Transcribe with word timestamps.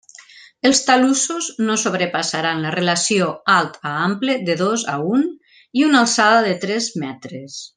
Els 0.69 0.79
talussos 0.85 1.49
no 1.67 1.75
sobrepassaran 1.81 2.63
la 2.67 2.71
relació 2.77 3.27
alt 3.59 3.77
a 3.91 3.93
ample 4.07 4.39
de 4.49 4.57
dos 4.63 4.87
a 4.95 4.99
un 5.11 5.29
i 5.83 5.89
una 5.91 6.05
alçada 6.07 6.45
de 6.49 6.57
tres 6.65 6.91
metres. 7.05 7.63